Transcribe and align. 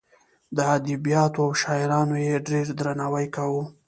د 0.55 0.57
ادبیاتو 0.75 1.39
او 1.45 1.49
شاعرانو 1.61 2.15
یې 2.25 2.43
ډېر 2.49 2.65
درناوی 2.79 3.27
کاوه. 3.35 3.63